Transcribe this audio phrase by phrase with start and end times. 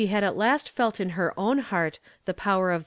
[0.07, 2.79] had at last felt in her own heart the power of